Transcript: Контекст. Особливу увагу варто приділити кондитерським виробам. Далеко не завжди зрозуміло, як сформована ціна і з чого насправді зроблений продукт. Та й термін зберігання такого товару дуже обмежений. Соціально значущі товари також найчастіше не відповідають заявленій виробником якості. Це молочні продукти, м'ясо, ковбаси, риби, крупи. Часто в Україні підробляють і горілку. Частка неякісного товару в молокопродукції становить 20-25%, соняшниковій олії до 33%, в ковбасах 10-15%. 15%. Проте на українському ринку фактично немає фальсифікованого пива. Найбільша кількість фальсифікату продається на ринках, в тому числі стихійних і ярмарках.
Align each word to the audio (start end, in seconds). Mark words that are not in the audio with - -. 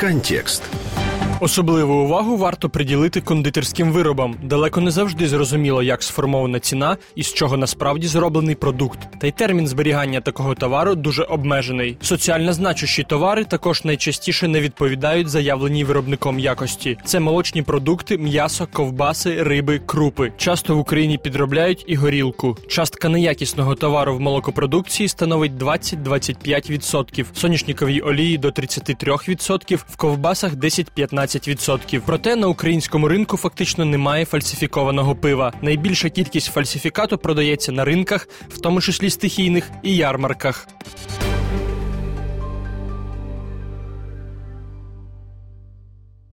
Контекст. 0.00 0.62
Особливу 1.42 1.94
увагу 1.94 2.36
варто 2.36 2.68
приділити 2.68 3.20
кондитерським 3.20 3.92
виробам. 3.92 4.36
Далеко 4.42 4.80
не 4.80 4.90
завжди 4.90 5.28
зрозуміло, 5.28 5.82
як 5.82 6.02
сформована 6.02 6.60
ціна 6.60 6.96
і 7.14 7.22
з 7.22 7.34
чого 7.34 7.56
насправді 7.56 8.06
зроблений 8.06 8.54
продукт. 8.54 8.98
Та 9.20 9.26
й 9.26 9.30
термін 9.30 9.66
зберігання 9.66 10.20
такого 10.20 10.54
товару 10.54 10.94
дуже 10.94 11.22
обмежений. 11.22 11.96
Соціально 12.00 12.52
значущі 12.52 13.02
товари 13.02 13.44
також 13.44 13.84
найчастіше 13.84 14.48
не 14.48 14.60
відповідають 14.60 15.28
заявленій 15.28 15.84
виробником 15.84 16.38
якості. 16.38 16.98
Це 17.04 17.20
молочні 17.20 17.62
продукти, 17.62 18.18
м'ясо, 18.18 18.68
ковбаси, 18.72 19.42
риби, 19.42 19.80
крупи. 19.86 20.32
Часто 20.36 20.76
в 20.76 20.78
Україні 20.78 21.18
підробляють 21.18 21.84
і 21.86 21.94
горілку. 21.94 22.56
Частка 22.68 23.08
неякісного 23.08 23.74
товару 23.74 24.16
в 24.16 24.20
молокопродукції 24.20 25.08
становить 25.08 25.52
20-25%, 25.52 27.24
соняшниковій 27.34 28.00
олії 28.00 28.38
до 28.38 28.48
33%, 28.48 29.76
в 29.88 29.96
ковбасах 29.96 30.52
10-15%. 30.52 31.29
15%. 31.36 32.02
Проте 32.06 32.36
на 32.36 32.48
українському 32.48 33.08
ринку 33.08 33.36
фактично 33.36 33.84
немає 33.84 34.24
фальсифікованого 34.24 35.14
пива. 35.14 35.52
Найбільша 35.62 36.08
кількість 36.08 36.52
фальсифікату 36.52 37.18
продається 37.18 37.72
на 37.72 37.84
ринках, 37.84 38.28
в 38.48 38.58
тому 38.58 38.80
числі 38.80 39.10
стихійних 39.10 39.70
і 39.82 39.96
ярмарках. 39.96 40.68